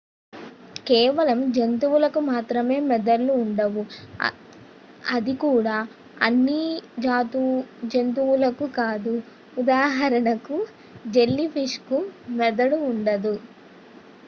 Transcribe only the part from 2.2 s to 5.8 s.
మాత్రమే మెదళ్ళు ఉంటాయి అది కూడా